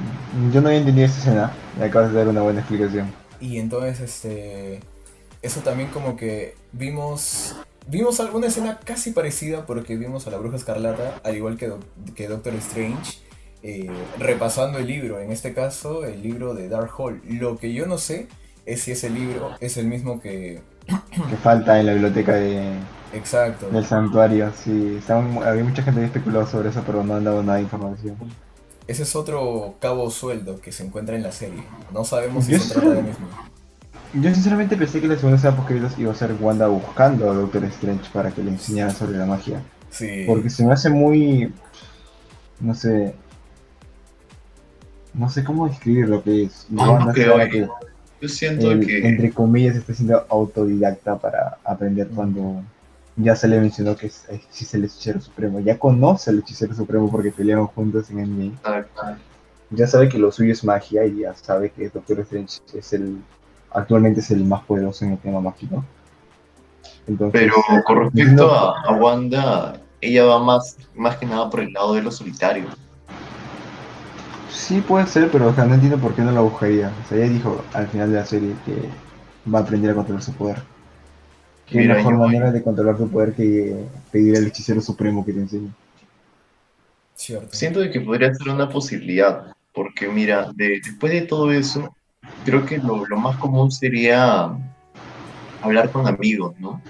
yo 0.51 0.61
no 0.61 0.67
había 0.67 0.79
entendido 0.79 1.07
esa 1.07 1.19
escena. 1.19 1.53
Me 1.77 1.85
acabas 1.85 2.11
de 2.11 2.17
dar 2.19 2.27
una 2.27 2.41
buena 2.41 2.59
explicación. 2.59 3.13
Y 3.39 3.59
entonces, 3.59 3.99
este. 4.01 4.81
Eso 5.41 5.61
también 5.61 5.89
como 5.89 6.17
que 6.17 6.55
vimos. 6.73 7.55
Vimos 7.89 8.19
alguna 8.19 8.47
escena 8.47 8.79
casi 8.83 9.11
parecida 9.11 9.65
porque 9.65 9.97
vimos 9.97 10.27
a 10.27 10.29
la 10.29 10.37
Bruja 10.37 10.57
Escarlata, 10.57 11.19
al 11.23 11.35
igual 11.35 11.57
que, 11.57 11.67
Doc- 11.69 12.13
que 12.15 12.27
Doctor 12.27 12.53
Strange, 12.55 13.17
eh, 13.63 13.89
repasando 14.19 14.77
el 14.77 14.85
libro, 14.85 15.19
en 15.19 15.31
este 15.31 15.55
caso 15.55 16.05
el 16.05 16.21
libro 16.21 16.53
de 16.53 16.69
Darkhold. 16.69 17.23
Lo 17.41 17.57
que 17.57 17.73
yo 17.73 17.87
no 17.87 17.97
sé 17.97 18.27
es 18.67 18.81
si 18.81 18.91
ese 18.91 19.09
libro 19.09 19.51
es 19.59 19.77
el 19.77 19.87
mismo 19.87 20.21
que... 20.21 20.61
Que 20.85 21.35
falta 21.37 21.79
en 21.79 21.87
la 21.87 21.93
biblioteca 21.93 22.33
de, 22.33 22.73
Exacto. 23.13 23.69
del 23.69 23.85
santuario. 23.85 24.51
Sí, 24.63 24.99
había 25.07 25.63
mucha 25.63 25.81
gente 25.81 26.01
que 26.01 26.05
especulado 26.05 26.45
sobre 26.45 26.69
eso, 26.69 26.83
pero 26.85 27.03
no 27.03 27.15
han 27.15 27.23
dado 27.23 27.41
nada 27.41 27.57
de 27.57 27.63
información. 27.63 28.15
Ese 28.87 29.03
es 29.03 29.15
otro 29.15 29.75
cabo 29.79 30.09
sueldo 30.11 30.61
que 30.61 30.71
se 30.71 30.83
encuentra 30.85 31.15
en 31.15 31.23
la 31.23 31.31
serie. 31.31 31.63
No 31.91 32.03
sabemos 32.05 32.45
si 32.45 32.57
se 32.59 32.73
trata 32.73 32.89
del 32.89 33.03
mismo. 33.05 33.27
Yo 34.13 34.33
sinceramente 34.33 34.75
pensé 34.75 34.99
que 34.99 35.07
la 35.07 35.15
segunda 35.15 35.37
escena 35.37 35.55
post 35.55 35.99
iba 35.99 36.11
a 36.11 36.15
ser 36.15 36.35
Wanda 36.39 36.67
buscando 36.67 37.29
a 37.29 37.33
Doctor 37.33 37.63
Strange 37.65 38.09
para 38.11 38.31
que 38.31 38.43
le 38.43 38.51
enseñara 38.51 38.91
sobre 38.91 39.17
la 39.17 39.25
magia. 39.25 39.61
Sí. 39.91 40.23
Porque 40.25 40.49
se 40.49 40.65
me 40.65 40.73
hace 40.73 40.89
muy. 40.89 41.53
No 42.59 42.73
sé. 42.73 43.13
No 45.13 45.29
sé 45.29 45.43
cómo 45.43 45.67
describir 45.67 46.09
lo 46.09 46.23
que 46.23 46.43
es. 46.43 46.65
Wanda 46.71 47.05
no 47.05 47.13
creo, 47.13 47.33
sabe 47.33 47.49
que 47.49 47.67
Yo 48.21 48.29
siento 48.29 48.71
él, 48.71 48.85
que 48.85 49.07
entre 49.07 49.31
comillas, 49.31 49.75
está 49.75 49.93
siendo 49.93 50.25
autodidacta 50.29 51.17
para 51.19 51.57
aprender 51.63 52.07
cuando 52.07 52.63
ya 53.15 53.35
se 53.35 53.47
le 53.47 53.59
mencionó 53.59 53.95
que 53.95 54.07
es, 54.07 54.25
existe 54.29 54.77
el 54.77 54.85
hechicero 54.85 55.21
supremo. 55.21 55.59
Ya 55.59 55.77
conoce 55.77 56.31
al 56.31 56.39
hechicero 56.39 56.73
supremo 56.73 57.11
porque 57.11 57.31
pelearon 57.31 57.67
juntos 57.67 58.09
en 58.09 58.19
Endgame. 58.19 58.87
Ya 59.71 59.85
sabe 59.85 60.09
que 60.09 60.17
lo 60.17 60.31
suyo 60.31 60.51
es 60.51 60.63
magia 60.63 61.05
y 61.05 61.19
ya 61.19 61.35
sabe 61.35 61.69
que 61.69 61.89
Doctor 61.89 62.21
Strange 62.21 62.59
es 62.73 62.93
el. 62.93 63.17
Actualmente 63.71 64.19
es 64.21 64.31
el 64.31 64.43
más 64.45 64.63
poderoso 64.63 65.05
en 65.05 65.13
el 65.13 65.17
tema 65.19 65.41
mágico. 65.41 65.83
Entonces, 67.07 67.41
Pero 67.41 67.55
con 67.85 67.99
respecto 68.03 68.51
a, 68.51 68.81
a 68.83 68.93
Wanda, 68.93 69.81
ella 70.01 70.25
va 70.25 70.39
más, 70.43 70.77
más 70.93 71.17
que 71.17 71.25
nada 71.25 71.49
por 71.49 71.59
el 71.61 71.73
lado 71.73 71.93
de 71.95 72.01
lo 72.01 72.11
solitario. 72.11 72.69
Sí 74.51 74.81
puede 74.81 75.05
ser, 75.07 75.29
pero 75.31 75.47
o 75.47 75.53
sea, 75.53 75.65
no 75.65 75.75
entiendo 75.75 75.97
por 75.97 76.13
qué 76.15 76.21
no 76.21 76.31
la 76.31 76.41
buscaría. 76.41 76.91
O 77.05 77.07
sea, 77.07 77.17
ella 77.17 77.29
dijo 77.29 77.63
al 77.73 77.87
final 77.87 78.11
de 78.11 78.17
la 78.17 78.25
serie 78.25 78.53
que 78.65 78.75
va 79.51 79.59
a 79.59 79.61
aprender 79.61 79.91
a 79.91 79.95
controlar 79.95 80.23
su 80.23 80.33
poder. 80.33 80.57
¿Qué 81.65 81.77
Mira, 81.77 81.95
mejor 81.95 82.17
manera 82.17 82.51
de 82.51 82.63
controlar 82.63 82.97
tu 82.97 83.09
poder 83.09 83.33
que 83.33 83.85
pedir 84.11 84.35
al 84.37 84.47
hechicero 84.47 84.81
supremo 84.81 85.25
que 85.25 85.33
te 85.33 85.39
enseñe? 85.39 85.69
Cierto. 87.13 87.49
Siento 87.55 87.79
de 87.81 87.91
que 87.91 88.01
podría 88.01 88.33
ser 88.33 88.49
una 88.49 88.69
posibilidad, 88.69 89.51
porque 89.73 90.07
mira, 90.07 90.51
de- 90.55 90.79
después 90.83 91.11
de 91.11 91.21
todo 91.21 91.51
eso, 91.51 91.95
creo 92.45 92.65
que 92.65 92.77
lo, 92.77 93.05
lo 93.05 93.17
más 93.17 93.37
común 93.37 93.71
sería 93.71 94.51
hablar 95.61 95.91
con 95.91 96.07
amigos, 96.07 96.55
¿no? 96.59 96.81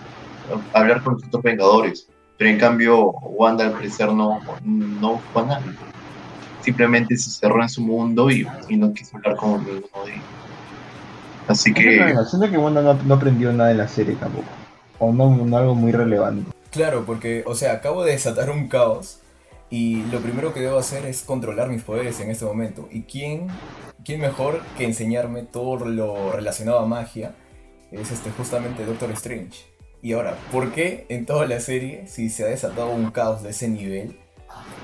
Hablar 0.73 1.03
con 1.03 1.13
los 1.13 1.23
otros 1.25 1.43
Vengadores. 1.43 2.07
Pero 2.37 2.51
en 2.51 2.57
cambio, 2.57 3.11
Wanda 3.11 3.65
al 3.65 3.73
parecer 3.73 4.11
no, 4.11 4.39
no 4.63 5.13
buscó 5.13 5.39
a 5.39 5.45
nadie. 5.45 5.71
Simplemente 6.61 7.17
se 7.17 7.31
cerró 7.31 7.61
en 7.61 7.69
su 7.69 7.81
mundo 7.81 8.31
y, 8.31 8.47
y 8.69 8.77
no 8.77 8.93
quiso 8.93 9.17
hablar 9.17 9.35
con 9.35 9.65
ninguno 9.65 10.05
de 10.05 10.13
ellos. 10.13 10.23
Así 11.47 11.73
que, 11.73 12.15
Siento 12.29 12.49
que 12.49 12.57
Wanda 12.57 12.81
no, 12.81 12.93
no 12.93 13.13
aprendió 13.15 13.51
nada 13.51 13.71
en 13.71 13.77
la 13.77 13.87
serie 13.87 14.15
tampoco. 14.15 14.47
O 14.99 15.11
no, 15.11 15.35
no 15.35 15.57
algo 15.57 15.75
muy 15.75 15.91
relevante. 15.91 16.49
Claro, 16.71 17.03
porque, 17.05 17.43
o 17.45 17.55
sea, 17.55 17.73
acabo 17.73 18.03
de 18.03 18.11
desatar 18.11 18.51
un 18.51 18.67
caos 18.67 19.19
y 19.69 20.03
lo 20.11 20.19
primero 20.19 20.53
que 20.53 20.61
debo 20.61 20.77
hacer 20.79 21.05
es 21.05 21.21
controlar 21.23 21.69
mis 21.69 21.83
poderes 21.83 22.19
en 22.19 22.29
este 22.31 22.45
momento. 22.45 22.87
¿Y 22.91 23.01
quién, 23.03 23.47
quién 24.03 24.19
mejor 24.21 24.61
que 24.77 24.85
enseñarme 24.85 25.43
todo 25.43 25.85
lo 25.85 26.31
relacionado 26.31 26.79
a 26.79 26.85
magia? 26.85 27.35
Es 27.91 28.11
este 28.11 28.31
justamente 28.31 28.85
Doctor 28.85 29.11
Strange. 29.11 29.65
Y 30.01 30.13
ahora, 30.13 30.35
¿por 30.51 30.71
qué 30.71 31.05
en 31.09 31.25
toda 31.25 31.45
la 31.45 31.59
serie, 31.59 32.07
si 32.07 32.29
se 32.29 32.43
ha 32.43 32.47
desatado 32.47 32.89
un 32.91 33.11
caos 33.11 33.43
de 33.43 33.49
ese 33.49 33.67
nivel, 33.67 34.17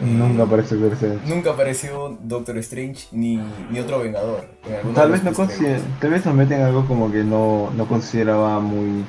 Nunca 0.02 0.44
apareció 0.44 0.78
Doctor 0.78 0.94
Strange. 0.94 1.34
nunca 1.34 1.52
apareció 1.52 2.18
Doctor 2.22 2.58
Strange 2.58 3.08
ni, 3.14 3.38
ni 3.72 3.80
otro 3.80 4.00
Vengador? 4.00 4.46
Tal 4.94 5.12
vez, 5.12 5.24
no 5.24 5.32
consider- 5.34 5.82
tal 6.02 6.12
vez 6.12 6.26
nos 6.26 6.36
meten 6.36 6.62
algo 6.62 6.86
como 6.86 7.10
que 7.12 7.24
no, 7.24 7.72
no 7.72 7.88
consideraba 7.88 8.60
muy, 8.60 9.06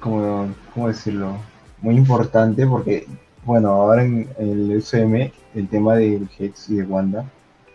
como, 0.00 0.48
¿cómo 0.74 0.88
decirlo? 0.88 1.36
Muy 1.82 1.96
importante 1.96 2.66
porque, 2.66 3.06
bueno, 3.48 3.68
ahora 3.70 4.04
en 4.04 4.28
el 4.38 4.76
UCM 4.76 5.32
el 5.54 5.68
tema 5.68 5.96
del 5.96 6.28
Hex 6.38 6.68
y 6.70 6.76
de 6.76 6.82
Wanda 6.84 7.24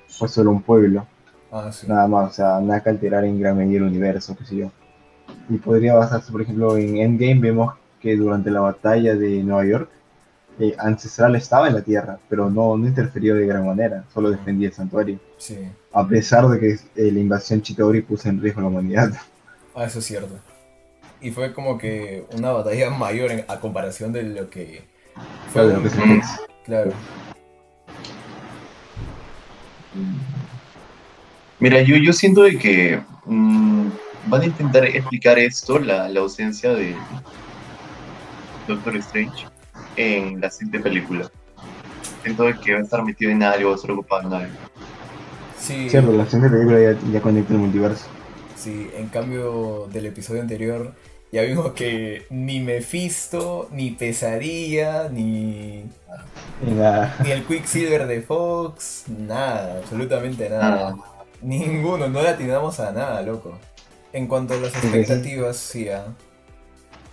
fue 0.07 0.27
solo 0.29 0.51
un 0.51 0.61
pueblo, 0.61 1.05
Ah, 1.51 1.71
sí. 1.71 1.87
nada 1.87 2.07
más, 2.07 2.31
o 2.31 2.33
sea, 2.33 2.59
nada 2.61 2.81
que 2.81 2.89
alterar 2.91 3.25
en 3.25 3.39
gran 3.39 3.57
medida 3.57 3.77
el 3.77 3.83
universo, 3.83 4.35
qué 4.37 4.45
sé 4.45 4.55
yo. 4.57 4.71
Y 5.49 5.57
podría 5.57 5.95
basarse, 5.95 6.31
por 6.31 6.41
ejemplo, 6.41 6.77
en 6.77 6.97
Endgame 6.97 7.39
vemos 7.41 7.73
que 7.99 8.15
durante 8.15 8.51
la 8.51 8.59
batalla 8.61 9.15
de 9.15 9.43
Nueva 9.43 9.65
York, 9.65 9.89
eh, 10.59 10.75
Ancestral 10.77 11.35
estaba 11.35 11.67
en 11.67 11.73
la 11.73 11.81
Tierra, 11.81 12.19
pero 12.29 12.49
no, 12.49 12.77
no 12.77 12.87
interfirió 12.87 13.33
de 13.35 13.47
gran 13.47 13.65
manera, 13.65 14.03
solo 14.13 14.29
defendía 14.29 14.67
el 14.67 14.73
santuario 14.73 15.19
Sí. 15.37 15.57
a 15.91 16.07
pesar 16.07 16.47
de 16.47 16.59
que 16.59 16.71
eh, 16.95 17.11
la 17.11 17.19
invasión 17.19 17.61
Chitauri 17.61 18.01
puso 18.01 18.29
en 18.29 18.39
riesgo 18.41 18.59
a 18.59 18.63
la 18.63 18.69
humanidad. 18.69 19.11
Ah, 19.75 19.85
eso 19.85 19.97
es 19.99 20.05
cierto. 20.05 20.35
Y 21.21 21.31
fue 21.31 21.53
como 21.53 21.77
que 21.79 22.25
una 22.37 22.51
batalla 22.51 22.89
mayor 23.05 23.31
en- 23.31 23.45
a 23.47 23.59
comparación 23.59 24.13
de 24.13 24.23
lo 24.23 24.49
que 24.51 24.83
fue. 25.51 25.61
Claro, 25.63 25.81
Mm. 25.81 26.21
Claro. 26.65 26.91
mira, 31.59 31.81
yo, 31.81 31.95
yo 31.97 32.13
siento 32.13 32.43
de 32.43 32.57
que 32.57 32.99
mm, 33.25 33.87
van 34.27 34.41
a 34.41 34.45
intentar 34.45 34.85
explicar 34.85 35.37
esto, 35.39 35.79
la, 35.79 36.09
la 36.09 36.19
ausencia 36.21 36.73
de 36.73 36.95
Doctor 38.67 38.95
Strange 38.97 39.45
en 39.95 40.41
la 40.41 40.49
siguiente 40.49 40.79
película. 40.79 41.29
Siento 42.23 42.43
de 42.43 42.57
que 42.59 42.73
va 42.73 42.79
a 42.79 42.83
estar 42.83 43.03
metido 43.03 43.31
en 43.31 43.43
algo, 43.43 43.69
va 43.69 43.73
a 43.73 43.75
estar 43.75 43.91
ocupado 43.91 44.27
en 44.27 44.33
algo. 44.33 44.55
Sí, 45.59 45.89
Cierto, 45.89 46.11
la 46.11 46.25
siguiente 46.25 46.49
película 46.57 46.79
ya, 46.79 47.11
ya 47.11 47.21
conecta 47.21 47.53
el 47.53 47.59
multiverso. 47.59 48.05
sí, 48.55 48.89
en 48.95 49.07
cambio 49.09 49.87
del 49.91 50.05
episodio 50.07 50.41
anterior 50.41 50.93
ya 51.33 51.41
vimos 51.41 51.71
que 51.73 52.27
ni 52.29 52.59
Mephisto, 52.59 53.67
ni 53.71 53.89
Pesadilla, 53.89 55.09
ni, 55.09 55.83
En 56.65 56.79
la- 56.79 57.15
ni 57.23 57.31
el 57.31 57.43
Quicksilver 57.43 58.05
de 58.05 58.21
Fox, 58.21 59.05
nada, 59.07 59.79
absolutamente 59.79 60.47
nada. 60.47 60.95
Ninguno, 61.41 62.07
no 62.07 62.21
le 62.21 62.29
atinamos 62.29 62.79
a 62.79 62.91
nada, 62.91 63.21
loco. 63.23 63.57
En 64.13 64.27
cuanto 64.27 64.53
a 64.53 64.57
las 64.57 64.71
Sí, 64.73 64.79
sí. 64.79 64.87
expectativas, 64.87 65.57
sí, 65.57 65.89
ah. 65.89 66.05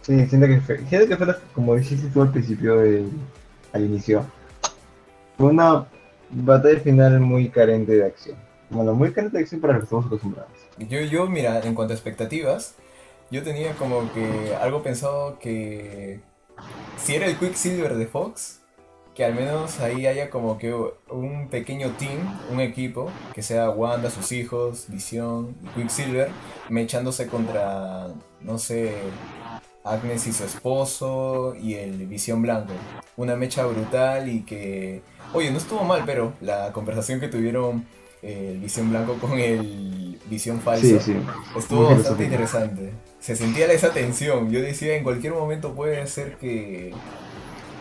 Sí, 0.03 0.27
siento 0.27 0.47
que 0.47 0.61
fue, 0.61 0.79
siento 0.87 1.09
que 1.09 1.17
fue 1.17 1.27
la- 1.27 1.39
como 1.55 1.75
dijiste 1.75 2.09
tú 2.09 2.21
al 2.21 2.31
principio, 2.31 2.77
del- 2.77 3.11
al 3.73 3.85
inicio, 3.87 4.27
fue 5.39 5.47
una 5.49 5.87
batalla 6.29 6.79
final 6.81 7.21
muy 7.21 7.49
carente 7.49 7.93
de 7.93 8.05
acción. 8.05 8.37
Bueno, 8.69 8.93
muy 8.95 9.13
carente 9.13 9.39
de 9.39 9.45
acción 9.45 9.63
para 9.63 9.73
lo 9.73 9.79
que 9.81 9.85
estamos 9.85 10.05
acostumbrados. 10.07 10.53
Yo, 10.77 11.01
yo, 11.01 11.27
mira, 11.27 11.61
en 11.65 11.75
cuanto 11.75 11.95
a 11.95 11.97
expectativas, 11.97 12.75
yo 13.31 13.43
tenía 13.43 13.75
como 13.75 14.13
que 14.13 14.55
algo 14.61 14.83
pensado 14.83 15.39
que 15.39 16.21
si 16.99 17.15
era 17.15 17.27
el 17.27 17.39
Quicksilver 17.39 17.95
de 17.95 18.07
Fox, 18.07 18.61
que 19.15 19.25
al 19.25 19.35
menos 19.35 19.81
ahí 19.81 20.07
haya 20.07 20.31
como 20.31 20.59
que 20.59 20.73
un 20.73 21.49
pequeño 21.49 21.91
team, 21.99 22.39
un 22.51 22.61
equipo, 22.61 23.11
que 23.35 23.43
sea 23.43 23.71
Wanda, 23.71 24.11
sus 24.11 24.33
hijos, 24.33 24.87
Visión 24.89 25.57
Quicksilver, 25.75 26.31
mechándose 26.69 27.27
contra, 27.27 28.09
no 28.41 28.59
sé, 28.59 28.95
Agnes 29.85 30.27
y 30.27 30.33
su 30.33 30.45
esposo 30.45 31.55
y 31.55 31.75
el 31.75 32.07
Visión 32.07 32.43
Blanco. 32.43 32.73
Una 33.17 33.37
mecha 33.37 33.65
brutal 33.65 34.29
y 34.29 34.43
que, 34.43 35.03
oye, 35.33 35.51
no 35.51 35.59
estuvo 35.59 35.85
mal, 35.85 36.03
pero 36.05 36.33
la 36.41 36.73
conversación 36.73 37.21
que 37.21 37.29
tuvieron 37.29 37.87
eh, 38.23 38.51
el 38.53 38.59
Visión 38.61 38.91
Blanco 38.91 39.15
con 39.15 39.39
el 39.39 40.19
Visión 40.27 40.61
Falso. 40.61 40.87
Sí, 40.87 40.99
sí. 41.01 41.17
Estuvo 41.57 41.85
Muy 41.85 41.95
bastante 41.95 42.25
interesante. 42.25 42.93
Se 43.19 43.37
sentía 43.37 43.71
esa 43.73 43.93
tensión. 43.93 44.51
Yo 44.51 44.61
decía, 44.61 44.97
en 44.97 45.05
cualquier 45.05 45.33
momento 45.35 45.75
puede 45.75 46.07
ser 46.07 46.37
que, 46.37 46.95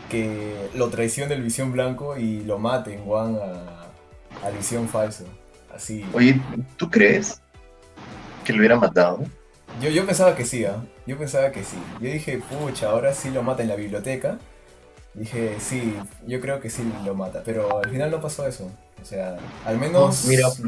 que 0.10 0.70
lo 0.76 0.90
traicione 0.90 1.34
el 1.34 1.44
Visión 1.44 1.72
Blanco 1.72 2.18
y 2.18 2.44
lo 2.44 2.58
maten 2.60 3.04
Juan 3.04 3.38
a, 3.42 4.48
a 4.48 4.50
Visión 4.52 4.88
Falso. 4.88 5.26
Así. 5.74 6.06
Oye, 6.14 6.42
¿tú 6.78 6.90
crees 6.90 7.42
que 8.44 8.54
lo 8.54 8.60
hubiera 8.60 8.76
matado? 8.76 9.24
Yo, 9.82 9.90
yo 9.90 10.06
pensaba 10.06 10.36
que 10.36 10.46
sí, 10.46 10.66
¿ah? 10.66 10.84
Yo 11.06 11.18
pensaba 11.18 11.52
que 11.52 11.64
sí. 11.64 11.78
Yo 12.02 12.12
dije, 12.12 12.40
pucha, 12.40 12.90
ahora 12.90 13.14
sí 13.14 13.30
lo 13.30 13.44
mata 13.44 13.62
en 13.62 13.70
la 13.70 13.76
biblioteca. 13.76 14.40
Dije, 15.14 15.58
sí, 15.60 15.96
yo 16.28 16.42
creo 16.42 16.60
que 16.60 16.70
sí 16.70 16.84
lo 17.06 17.14
mata. 17.16 17.44
Pero 17.46 17.80
al 17.80 17.90
final 17.90 18.12
no 18.12 18.20
pasó 18.22 18.48
eso. 18.48 18.72
O 19.02 19.06
sea, 19.06 19.38
al 19.66 19.78
menos 19.78 20.26
Mira, 20.26 20.48
eso. 20.48 20.64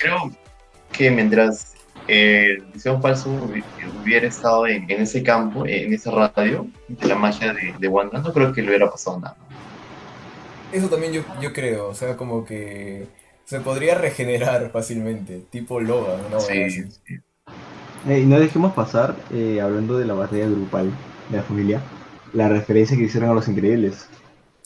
creo 0.00 0.30
que 0.92 1.10
mientras 1.10 1.74
el 2.08 2.62
Visión 2.74 3.00
Falso 3.00 3.30
hubi- 3.30 3.64
hubiera 4.02 4.26
estado 4.26 4.66
en, 4.66 4.90
en 4.90 5.02
ese 5.02 5.22
campo, 5.22 5.64
en 5.66 5.92
esa 5.92 6.10
radio 6.10 6.66
de 6.88 7.06
la 7.06 7.14
magia 7.14 7.52
de, 7.52 7.74
de 7.78 7.88
Wanda, 7.88 8.20
no 8.20 8.32
creo 8.32 8.52
que 8.52 8.62
le 8.62 8.68
hubiera 8.68 8.90
pasado 8.90 9.20
nada. 9.20 9.36
Eso 10.72 10.88
también 10.88 11.12
yo, 11.12 11.22
yo 11.40 11.52
creo, 11.52 11.88
o 11.88 11.94
sea, 11.94 12.16
como 12.16 12.44
que 12.44 13.06
se 13.44 13.60
podría 13.60 13.94
regenerar 13.94 14.70
fácilmente, 14.70 15.42
tipo 15.50 15.80
Logan, 15.80 16.20
¿no? 16.30 16.40
Sí, 16.40 16.62
Así. 16.62 16.84
sí. 17.06 17.18
Eh, 18.08 18.20
y 18.20 18.26
no 18.26 18.40
dejemos 18.40 18.72
pasar, 18.72 19.14
eh, 19.32 19.60
hablando 19.60 19.98
de 19.98 20.06
la 20.06 20.14
batalla 20.14 20.46
grupal 20.46 20.90
de 21.30 21.36
la 21.36 21.42
familia, 21.42 21.80
la 22.32 22.48
referencia 22.48 22.96
que 22.96 23.04
hicieron 23.04 23.30
a 23.30 23.34
los 23.34 23.46
increíbles. 23.48 24.08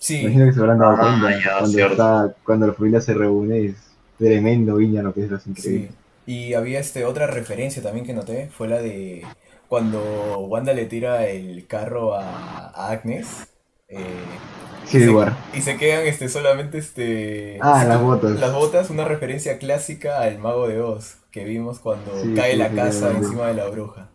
Sí, 0.09 0.17
Imagino 0.21 0.47
que 0.47 0.53
se 0.53 0.61
habrán 0.61 0.79
dado 0.79 0.99
Ah, 0.99 0.99
cuenta 0.99 1.31
ya, 1.45 1.59
cuando, 1.59 1.79
está, 1.81 2.35
cuando 2.45 2.67
la 2.67 2.75
familia 2.75 3.01
se 3.01 3.15
reúne, 3.15 3.67
es 3.67 3.99
tremendo 4.19 4.77
viña 4.77 5.03
lo 5.03 5.13
que 5.15 5.25
es 5.25 5.31
los 5.31 5.47
sí. 5.55 5.89
increíbles. 5.89 5.97
Y 6.25 6.55
había 6.55 6.81
este 6.81 7.05
otra 7.05 7.27
referencia 7.29 7.83
también 7.83 8.05
que 8.07 8.13
noté, 8.15 8.49
fue 8.51 8.69
la 8.69 8.81
de 8.83 9.37
cuando 9.69 10.41
Wanda 10.41 10.73
le 10.75 10.87
tira 10.87 11.27
el 11.29 11.67
carro 11.69 12.15
a, 12.15 12.69
a 12.69 12.91
Agnes 12.91 13.57
eh, 13.89 14.43
Civil 14.87 15.11
se- 15.11 15.15
War. 15.15 15.37
y 15.53 15.63
se 15.63 15.77
quedan 15.79 16.07
este, 16.07 16.29
solamente 16.29 16.79
este, 16.79 17.71
Ah, 17.71 17.85
las 17.85 18.01
botas. 18.01 18.39
Las 18.39 18.53
botas, 18.55 18.91
una 18.91 19.05
referencia 19.07 19.59
clásica 19.59 20.21
al 20.23 20.39
mago 20.39 20.69
de 20.69 20.81
Oz 20.83 21.19
que 21.33 21.45
vimos 21.45 21.81
cuando 21.81 22.13
Sí, 22.23 22.35
cae 22.35 22.57
sí, 22.57 22.57
la 22.57 22.73
sí, 22.73 22.75
casa 22.75 23.15
sí. 23.17 23.17
encima 23.17 23.47
de 23.49 23.55
la 23.55 23.69
bruja. 23.69 24.13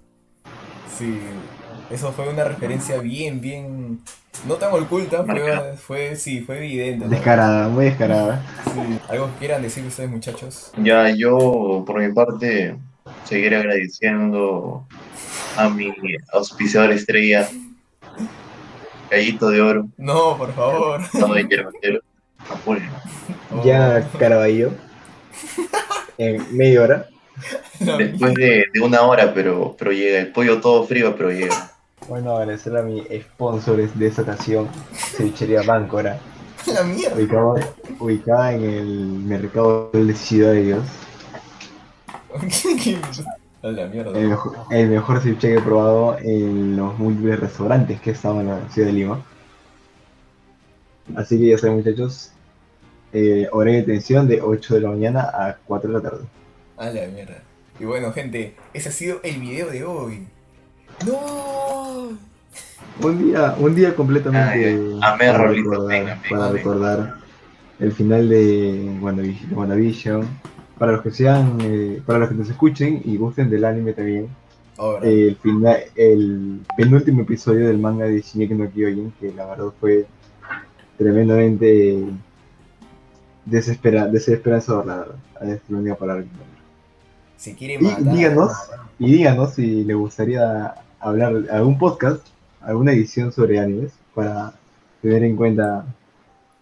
Sí, 0.83 1.45
eso 1.89 2.12
fue 2.13 2.29
una 2.29 2.43
referencia 2.43 3.00
bien, 3.00 3.41
bien, 3.41 3.81
no 4.48 4.55
tan 4.55 4.74
oculta, 4.74 5.24
fue, 5.24 5.75
fue 5.77 6.15
sí, 6.15 6.41
fue 6.41 6.58
evidente. 6.58 7.05
¿no? 7.05 7.12
Descarada, 7.12 7.67
muy 7.67 7.86
descarada. 7.86 8.43
Sí. 8.74 9.00
¿Algo 9.10 9.27
que 9.34 9.39
quieran 9.39 9.62
decir 9.62 9.86
ustedes 9.86 10.10
muchachos? 10.10 10.72
Ya 10.77 11.10
yo, 11.10 11.84
por 11.86 12.01
mi 12.01 12.12
parte, 12.13 12.77
seguiré 13.25 13.58
agradeciendo 13.58 14.86
a 15.58 15.70
mi 15.70 15.91
auspiciador 16.34 16.91
estrella, 16.91 17.48
Gallito 19.10 19.50
de 19.50 19.62
Oro, 19.62 19.88
No, 19.98 20.38
por 20.38 20.53
favor. 20.53 21.01
no. 21.13 21.27
Oh, 23.51 23.63
Ya 23.63 24.08
Caraballo. 24.17 24.72
En 26.17 26.58
media 26.58 26.81
hora. 26.81 27.08
Después 27.79 28.34
de, 28.36 28.65
de 28.74 28.81
una 28.81 29.01
hora, 29.01 29.34
pero, 29.34 29.75
pero 29.77 29.91
llega. 29.91 30.20
El 30.20 30.31
pollo 30.31 30.60
todo 30.62 30.86
frío, 30.86 31.15
pero 31.15 31.31
llega. 31.31 31.72
Bueno, 32.08 32.36
agradecer 32.36 32.75
a 32.75 32.81
mis 32.84 33.03
sponsors 33.24 33.98
de 33.98 34.08
esta 34.08 34.24
ocasión, 34.24 34.67
Cevichería 34.93 35.62
Báncora, 35.63 36.20
La 36.67 36.84
mierda. 36.84 37.15
ubicada, 37.15 37.74
ubicada 38.00 38.53
en 38.53 38.63
el 38.63 38.86
mercado 39.20 39.89
de 39.93 40.13
Ciudad 40.13 40.51
de 40.53 40.63
Dios. 40.63 40.84
A 43.63 43.67
la 43.67 43.88
mierda. 43.88 44.17
El 44.20 44.29
mejor, 44.29 44.55
el 44.72 44.89
mejor 44.89 45.22
ceviche 45.22 45.50
que 45.50 45.55
he 45.58 45.62
probado 45.62 46.17
en 46.20 46.75
los 46.75 46.98
múltiples 46.98 47.39
restaurantes 47.39 48.01
que 48.01 48.10
he 48.12 48.13
estado 48.13 48.41
en 48.41 48.48
la 48.48 48.70
ciudad 48.70 48.88
de 48.88 48.93
Lima. 48.93 49.24
Así 51.15 51.39
que 51.39 51.48
ya 51.50 51.58
saben 51.58 51.77
muchachos, 51.77 52.31
eh, 53.13 53.48
horario 53.51 53.81
de 53.81 53.86
detención 53.88 54.27
de 54.27 54.41
8 54.41 54.75
de 54.75 54.81
la 54.81 54.89
mañana 54.89 55.22
a 55.22 55.58
4 55.65 55.89
de 55.91 55.93
la 55.98 56.01
tarde. 56.10 56.25
A 56.77 56.86
la 56.89 57.08
mierda. 57.08 57.43
Y 57.79 57.86
bueno, 57.86 58.12
gente, 58.13 58.55
ese 58.74 58.89
ha 58.89 58.91
sido 58.91 59.20
el 59.24 59.39
video 59.39 59.67
de 59.70 59.84
hoy. 59.84 60.27
¡No! 61.05 61.50
Un 63.04 63.18
día, 63.18 63.56
un 63.60 63.74
día 63.76 63.96
completamente 63.96 64.68
Ay, 64.68 65.00
amé, 65.02 65.32
para, 65.32 65.38
Raulito, 65.38 65.70
recordar, 65.72 65.88
venga, 65.88 66.16
venga, 66.16 66.30
para 66.30 66.42
venga. 66.52 66.52
recordar 66.58 67.16
el 67.80 67.92
final 67.94 68.30
de 68.30 68.98
WandaVision. 69.52 70.28
Para 70.78 70.94
los 70.94 71.02
que 71.02 71.12
sean, 71.12 71.58
eh, 71.62 72.02
para 72.06 72.20
los 72.20 72.30
que 72.30 72.36
nos 72.36 72.50
escuchen 72.50 73.02
y 73.06 73.18
gusten 73.18 73.50
del 73.50 73.66
anime 73.66 73.94
también, 73.94 74.28
Ahora. 74.78 75.08
eh, 75.08 75.28
el 75.30 75.36
final, 75.38 75.78
el 75.96 76.62
penúltimo 76.76 77.22
episodio 77.22 77.68
del 77.68 77.78
manga 77.80 78.06
de 78.06 78.22
Shingeki 78.22 78.54
no 78.56 78.70
Kyojin, 78.72 79.12
que 79.20 79.32
la 79.34 79.46
verdad 79.46 79.72
fue 79.80 80.08
tremendamente 80.98 82.04
desespera, 83.46 84.08
desesperanzador, 84.08 84.86
la 84.86 84.98
verdad. 84.98 85.16
Es 85.42 85.62
la 85.70 85.78
única 85.80 85.96
palabra 85.96 86.24
que 86.24 86.30
si 87.38 87.56
quiere 87.56 87.76
Y 87.76 87.78
matar. 87.80 88.14
díganos, 88.14 88.52
y 89.00 89.12
díganos 89.14 89.54
si 89.56 89.84
les 89.84 89.96
gustaría 89.96 90.76
hablar 91.00 91.34
algún 91.52 91.78
podcast, 91.80 92.26
alguna 92.63 92.94
edición 92.94 93.32
sobre 93.32 93.60
animes, 93.60 93.94
para 94.13 94.53
tener 95.01 95.24
en 95.24 95.36
cuenta 95.36 95.86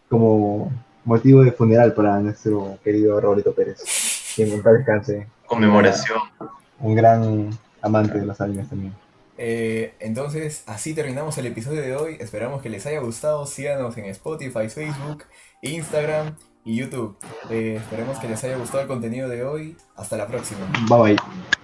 como 0.10 0.72
motivo 1.06 1.44
de 1.44 1.52
funeral 1.52 1.94
para 1.94 2.20
nuestro 2.20 2.78
querido 2.84 3.20
Roberto 3.20 3.54
Pérez. 3.54 3.78
Que 4.36 4.44
en 4.44 4.62
paz 4.62 4.74
descanse, 4.74 5.28
Conmemoración. 5.46 6.20
un 6.80 6.96
gran 6.96 7.50
amante 7.82 8.20
de 8.20 8.26
los 8.26 8.40
animes 8.42 8.70
también. 8.70 8.94
Eh, 9.42 9.94
entonces, 10.00 10.64
así 10.68 10.94
terminamos 10.94 11.38
el 11.38 11.46
episodio 11.46 11.82
de 11.82 11.96
hoy. 11.96 12.18
Esperamos 12.20 12.62
que 12.62 12.70
les 12.70 12.86
haya 12.86 13.00
gustado. 13.00 13.46
Síganos 13.46 13.98
en 13.98 14.06
Spotify, 14.06 14.68
Facebook, 14.68 15.24
Instagram 15.62 16.36
y 16.66 16.76
YouTube. 16.76 17.18
Eh, 17.50 17.80
esperemos 17.82 18.20
que 18.20 18.28
les 18.28 18.44
haya 18.44 18.58
gustado 18.58 18.82
el 18.82 18.88
contenido 18.88 19.30
de 19.30 19.46
hoy. 19.46 19.78
Hasta 19.96 20.18
la 20.18 20.28
próxima. 20.28 20.60
Bye 20.90 21.16
bye. 21.16 21.59